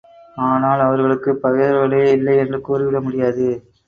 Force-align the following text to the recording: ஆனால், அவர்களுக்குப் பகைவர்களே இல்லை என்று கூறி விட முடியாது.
ஆனால், 0.37 0.79
அவர்களுக்குப் 0.79 1.41
பகைவர்களே 1.41 2.11
இல்லை 2.11 2.37
என்று 2.37 2.61
கூறி 2.61 2.83
விட 2.83 3.01
முடியாது. 3.01 3.47